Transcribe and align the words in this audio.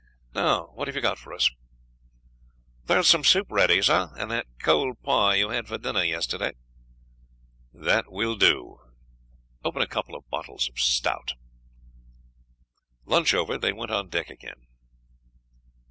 Now 0.33 0.71
what 0.73 0.87
have 0.87 0.95
you 0.95 1.01
got 1.03 1.19
for 1.19 1.31
us?" 1.31 1.51
"There 2.85 2.97
is 2.97 3.05
some 3.07 3.23
soup 3.23 3.45
ready, 3.51 3.83
sir, 3.83 4.11
and 4.17 4.31
that 4.31 4.47
cold 4.63 4.99
pie 5.03 5.35
you 5.35 5.49
had 5.49 5.67
for 5.67 5.77
dinner 5.77 6.03
yesterday." 6.03 6.53
"That 7.71 8.11
will 8.11 8.35
do; 8.35 8.79
open 9.63 9.83
a 9.83 9.87
couple 9.87 10.15
of 10.15 10.27
bottles 10.27 10.67
of 10.69 10.79
stout." 10.79 11.35
Lunch 13.05 13.35
over, 13.35 13.59
they 13.59 13.73
went 13.73 13.91
on 13.91 14.09
deck 14.09 14.31
again. 14.31 14.65